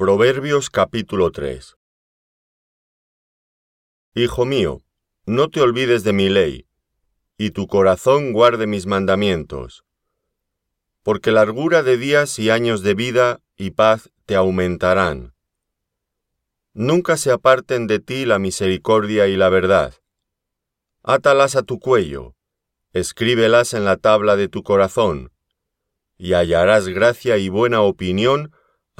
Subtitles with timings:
[0.00, 1.76] Proverbios capítulo 3
[4.14, 4.80] Hijo mío,
[5.26, 6.66] no te olvides de mi ley,
[7.36, 9.84] y tu corazón guarde mis mandamientos,
[11.02, 15.34] porque largura de días y años de vida y paz te aumentarán.
[16.72, 19.92] Nunca se aparten de ti la misericordia y la verdad.
[21.02, 22.34] Átalas a tu cuello,
[22.94, 25.30] escríbelas en la tabla de tu corazón,
[26.16, 28.54] y hallarás gracia y buena opinión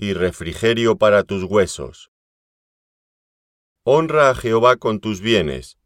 [0.00, 2.10] y refrigerio para tus huesos.
[3.82, 5.78] Honra a Jehová con tus bienes,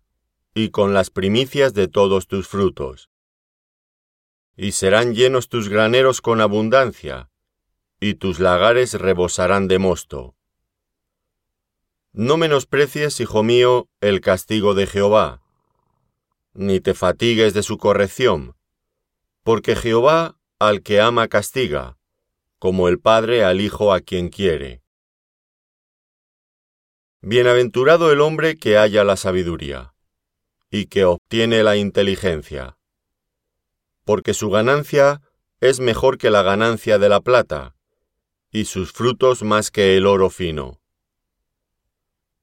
[0.54, 3.10] y con las primicias de todos tus frutos.
[4.56, 7.28] Y serán llenos tus graneros con abundancia,
[7.98, 10.36] y tus lagares rebosarán de mosto.
[12.12, 15.42] No menosprecies, hijo mío, el castigo de Jehová,
[16.52, 18.54] ni te fatigues de su corrección,
[19.42, 21.98] porque Jehová al que ama castiga,
[22.64, 24.80] como el Padre al Hijo a quien quiere.
[27.20, 29.92] Bienaventurado el hombre que halla la sabiduría,
[30.70, 32.78] y que obtiene la inteligencia,
[34.06, 35.20] porque su ganancia
[35.60, 37.76] es mejor que la ganancia de la plata,
[38.50, 40.80] y sus frutos más que el oro fino.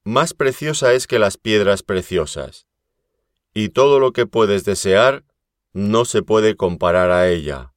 [0.04, 2.68] Más preciosa es que las piedras preciosas,
[3.56, 5.24] y todo lo que puedes desear
[5.74, 7.71] no se puede comparar a ella.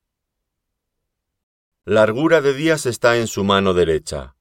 [1.87, 4.37] Largura de días está en su mano derecha,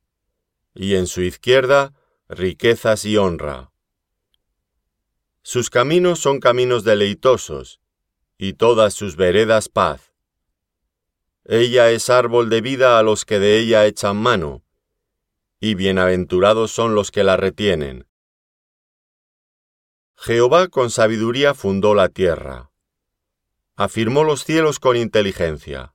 [0.74, 1.94] y en su izquierda
[2.30, 3.74] riquezas y honra.
[5.42, 7.82] Sus caminos son caminos deleitosos,
[8.38, 10.14] y todas sus veredas paz.
[11.44, 14.64] Ella es árbol de vida a los que de ella echan mano,
[15.60, 18.08] y bienaventurados son los que la retienen.
[20.16, 22.72] Jehová con sabiduría fundó la tierra,
[23.76, 25.93] afirmó los cielos con inteligencia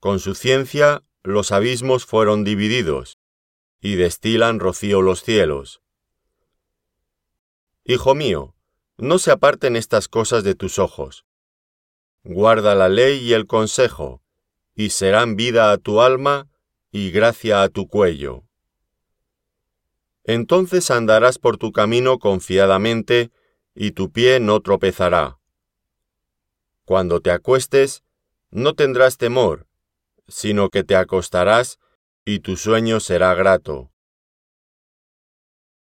[0.00, 3.18] con su ciencia los abismos fueron divididos,
[3.80, 5.82] y destilan rocío los cielos.
[7.84, 8.54] Hijo mío,
[8.96, 11.26] no se aparten estas cosas de tus ojos.
[12.24, 14.22] Guarda la ley y el consejo,
[14.74, 16.48] y serán vida a tu alma
[16.90, 18.44] y gracia a tu cuello.
[20.24, 23.30] Entonces andarás por tu camino confiadamente,
[23.74, 25.38] y tu pie no tropezará.
[26.84, 28.02] Cuando te acuestes,
[28.50, 29.66] no tendrás temor,
[30.30, 31.78] sino que te acostarás
[32.24, 33.90] y tu sueño será grato.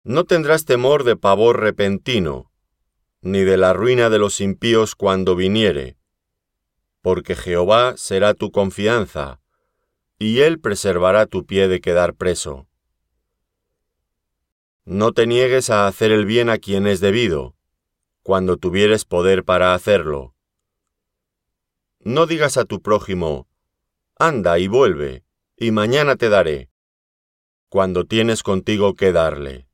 [0.04, 2.52] No tendrás temor de pavor repentino,
[3.22, 5.96] ni de la ruina de los impíos cuando viniere,
[7.00, 9.40] porque Jehová será tu confianza,
[10.18, 12.68] y él preservará tu pie de quedar preso.
[14.84, 17.56] No te niegues a hacer el bien a quien es debido,
[18.22, 20.34] cuando tuvieres poder para hacerlo.
[22.00, 23.48] No digas a tu prójimo,
[24.18, 25.26] Anda y vuelve,
[25.58, 26.70] y mañana te daré,
[27.68, 29.68] cuando tienes contigo que darle.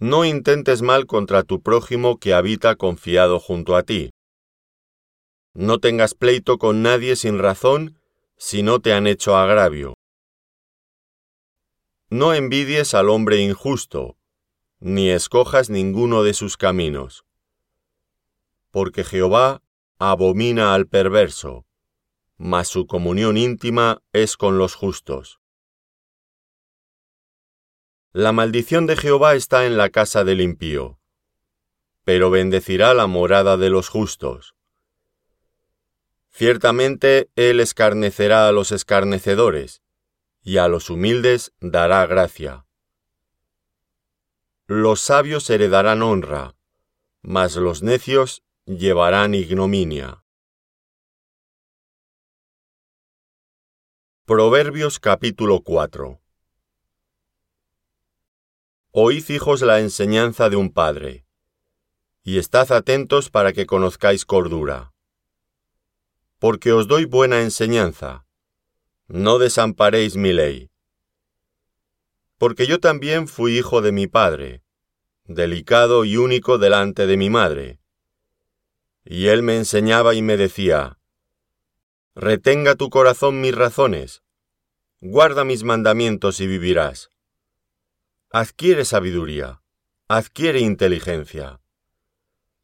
[0.00, 4.10] No intentes mal contra tu prójimo que habita confiado junto a ti.
[5.54, 8.00] No tengas pleito con nadie sin razón
[8.36, 9.94] si no te han hecho agravio.
[12.10, 14.16] No envidies al hombre injusto,
[14.80, 17.24] ni escojas ninguno de sus caminos.
[18.72, 19.62] Porque Jehová
[19.98, 21.65] abomina al perverso
[22.38, 25.40] mas su comunión íntima es con los justos.
[28.12, 30.98] La maldición de Jehová está en la casa del impío,
[32.04, 34.54] pero bendecirá la morada de los justos.
[36.30, 39.82] Ciertamente Él escarnecerá a los escarnecedores,
[40.42, 42.66] y a los humildes dará gracia.
[44.66, 46.54] Los sabios heredarán honra,
[47.22, 50.22] mas los necios llevarán ignominia.
[54.28, 56.20] Proverbios capítulo 4
[58.90, 61.28] Oíd hijos la enseñanza de un padre,
[62.24, 64.92] y estad atentos para que conozcáis cordura.
[66.40, 68.26] Porque os doy buena enseñanza,
[69.06, 70.72] no desamparéis mi ley.
[72.36, 74.64] Porque yo también fui hijo de mi padre,
[75.22, 77.78] delicado y único delante de mi madre.
[79.04, 80.98] Y él me enseñaba y me decía,
[82.18, 84.22] Retenga tu corazón mis razones,
[85.02, 87.10] guarda mis mandamientos y vivirás.
[88.32, 89.60] adquiere sabiduría,
[90.08, 91.60] adquiere inteligencia.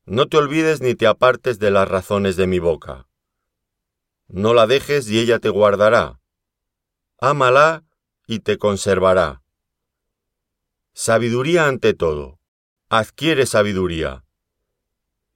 [0.07, 3.09] No te olvides ni te apartes de las razones de mi boca.
[4.27, 6.19] No la dejes y ella te guardará.
[7.19, 7.85] Ámala
[8.27, 9.43] y te conservará.
[10.95, 12.39] Sabiduría ante todo.
[12.89, 14.25] Adquiere sabiduría.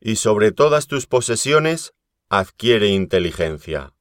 [0.00, 1.92] Y sobre todas tus posesiones,
[2.30, 3.92] adquiere inteligencia.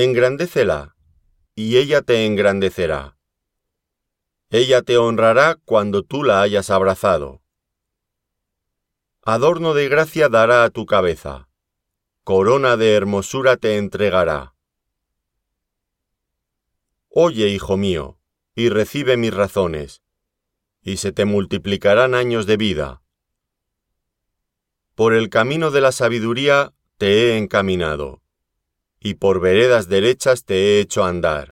[0.00, 0.94] Engrandécela,
[1.56, 3.18] y ella te engrandecerá.
[4.48, 7.42] Ella te honrará cuando tú la hayas abrazado.
[9.24, 11.48] Adorno de gracia dará a tu cabeza,
[12.22, 14.54] corona de hermosura te entregará.
[17.08, 18.20] Oye, hijo mío,
[18.54, 20.04] y recibe mis razones,
[20.80, 23.02] y se te multiplicarán años de vida.
[24.94, 28.22] Por el camino de la sabiduría te he encaminado
[29.00, 31.54] y por veredas derechas te he hecho andar.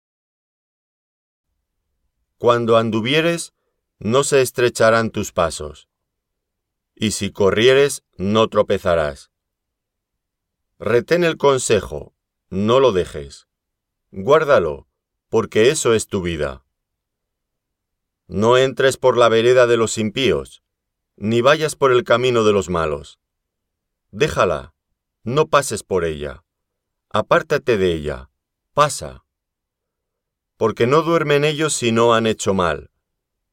[2.39, 3.53] Cuando anduvieres,
[3.99, 5.89] no se estrecharán tus pasos,
[6.94, 9.31] y si corrieres, no tropezarás.
[10.79, 12.15] Retén el consejo,
[12.49, 13.47] no lo dejes.
[14.11, 14.88] Guárdalo,
[15.29, 16.65] porque eso es tu vida.
[18.27, 20.62] No entres por la vereda de los impíos,
[21.17, 23.21] ni vayas por el camino de los malos.
[24.11, 24.75] Déjala,
[25.23, 26.45] no pases por ella
[27.14, 28.31] apártate de ella,
[28.73, 29.26] pasa.
[30.56, 32.91] Porque no duermen ellos si no han hecho mal,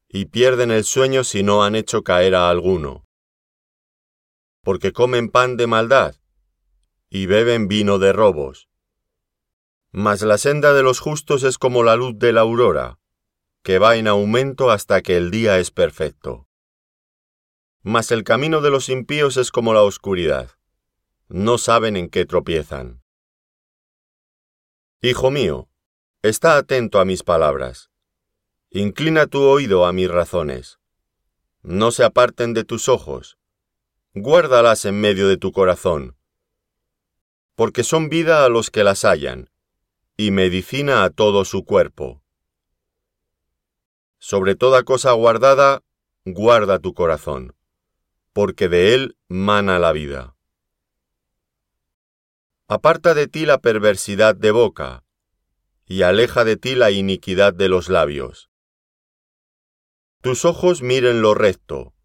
[0.07, 3.05] y pierden el sueño si no han hecho caer a alguno.
[4.61, 6.15] Porque comen pan de maldad,
[7.09, 8.69] y beben vino de robos.
[9.91, 12.97] Mas la senda de los justos es como la luz de la aurora,
[13.61, 16.47] que va en aumento hasta que el día es perfecto.
[17.81, 20.51] Mas el camino de los impíos es como la oscuridad,
[21.27, 22.98] no saben en qué tropiezan.
[25.01, 25.69] Hijo mío,
[26.23, 27.89] está atento a mis palabras.
[28.69, 30.77] Inclina tu oído a mis razones.
[31.61, 33.37] No se aparten de tus ojos.
[34.13, 36.17] Guárdalas en medio de tu corazón.
[37.55, 39.49] Porque son vida a los que las hallan,
[40.17, 42.21] y medicina a todo su cuerpo.
[44.17, 45.81] Sobre toda cosa guardada,
[46.25, 47.55] guarda tu corazón,
[48.33, 50.35] porque de él mana la vida.
[52.71, 55.03] Aparta de ti la perversidad de boca,
[55.87, 58.51] y aleja de ti la iniquidad de los labios.
[60.21, 61.95] Tus ojos miren lo recto,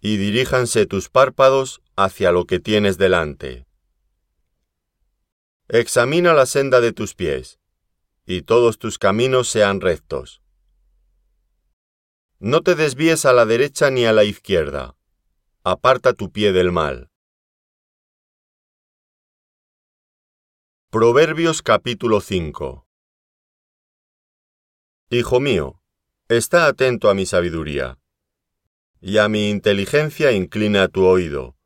[0.00, 3.64] y diríjanse tus párpados hacia lo que tienes delante.
[5.68, 7.60] Examina la senda de tus pies,
[8.26, 10.42] y todos tus caminos sean rectos.
[12.40, 14.96] No te desvíes a la derecha ni a la izquierda,
[15.62, 17.11] aparta tu pie del mal.
[20.92, 22.86] Proverbios capítulo 5
[25.08, 25.80] Hijo mío,
[26.28, 27.98] está atento a mi sabiduría,
[29.00, 31.56] y a mi inteligencia inclina tu oído,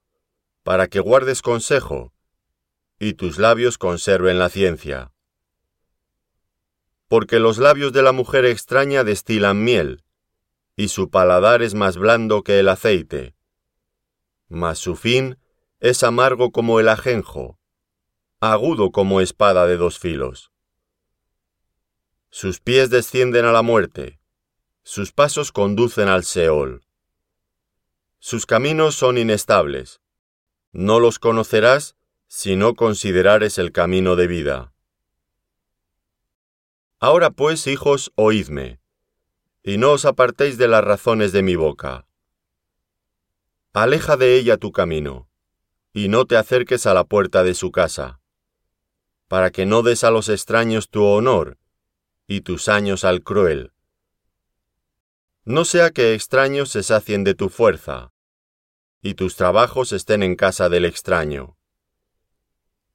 [0.62, 2.12] para que guardes consejo,
[3.00, 5.10] y tus labios conserven la ciencia.
[7.08, 10.04] Porque los labios de la mujer extraña destilan miel,
[10.76, 13.34] y su paladar es más blando que el aceite,
[14.48, 15.36] mas su fin
[15.80, 17.58] es amargo como el ajenjo,
[18.40, 20.52] agudo como espada de dos filos.
[22.28, 24.20] Sus pies descienden a la muerte,
[24.82, 26.84] sus pasos conducen al Seol.
[28.18, 30.02] Sus caminos son inestables.
[30.72, 34.72] No los conocerás si no considerares el camino de vida.
[36.98, 38.80] Ahora pues, hijos, oídme,
[39.62, 42.06] y no os apartéis de las razones de mi boca.
[43.72, 45.28] Aleja de ella tu camino,
[45.94, 48.20] y no te acerques a la puerta de su casa
[49.28, 51.58] para que no des a los extraños tu honor
[52.26, 53.72] y tus años al cruel.
[55.44, 58.12] No sea que extraños se sacien de tu fuerza,
[59.00, 61.56] y tus trabajos estén en casa del extraño.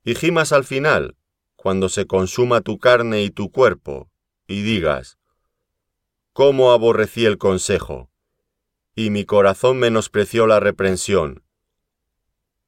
[0.03, 1.15] Y gimas al final,
[1.55, 4.11] cuando se consuma tu carne y tu cuerpo,
[4.47, 5.17] y digas,
[6.33, 8.09] ¿cómo aborrecí el consejo?
[8.95, 11.43] Y mi corazón menospreció la reprensión.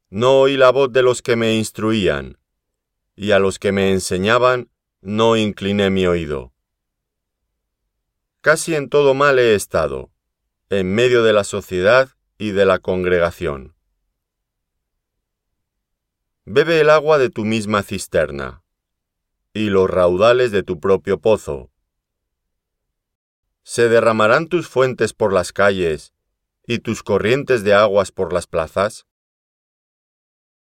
[0.10, 2.38] No oí la voz de los que me instruían,
[3.16, 4.70] y a los que me enseñaban
[5.02, 6.54] no incliné mi oído.
[8.42, 10.12] Casi en todo mal he estado,
[10.70, 13.76] en medio de la sociedad y de la congregación.
[16.46, 18.64] Bebe el agua de tu misma cisterna,
[19.54, 21.72] y los raudales de tu propio pozo.
[23.62, 26.14] ¿Se derramarán tus fuentes por las calles
[26.66, 29.06] y tus corrientes de aguas por las plazas?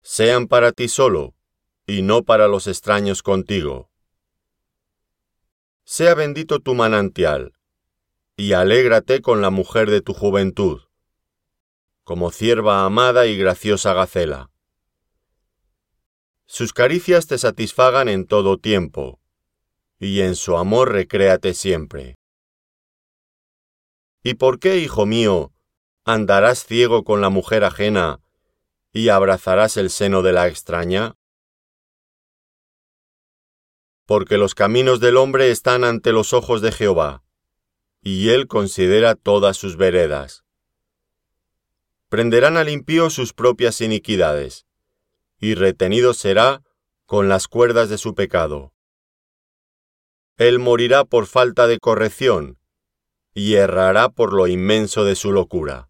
[0.03, 1.34] Sean para ti solo,
[1.87, 3.91] y no para los extraños contigo.
[5.85, 7.53] Sea bendito tu manantial,
[8.37, 10.83] y alégrate con la mujer de tu juventud,
[12.05, 14.51] como cierva amada y graciosa gacela.
[16.47, 19.21] Sus caricias te satisfagan en todo tiempo,
[19.99, 22.17] y en su amor recréate siempre.
[24.23, 25.53] ¿Y por qué, hijo mío,
[26.05, 28.21] andarás ciego con la mujer ajena
[28.93, 31.15] y abrazarás el seno de la extraña?
[34.07, 37.23] Porque los caminos del hombre están ante los ojos de Jehová,
[38.03, 40.45] y él considera todas sus veredas.
[42.11, 44.67] Prenderán al impío sus propias iniquidades,
[45.41, 46.63] y retenido será
[47.07, 48.73] con las cuerdas de su pecado.
[50.37, 52.59] Él morirá por falta de corrección,
[53.35, 55.83] y errará por lo inmenso de su locura.